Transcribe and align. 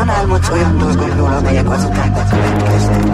Gyakran 0.00 0.18
álmodsz 0.18 0.48
olyan 0.48 0.78
dolgokról, 0.78 1.32
amelyek 1.32 1.70
azután 1.70 2.12
bekövetkeznek. 2.14 3.04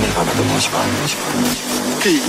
Mi 0.00 0.06
van 0.14 0.26
a 0.26 0.34
dobozban? 0.36 0.86
Ki? 1.98 2.20